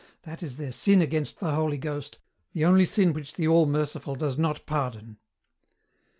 [0.23, 2.17] That is their sin against the Holy Ghost,
[2.53, 5.17] the only sin which the All Merciful does not pardon."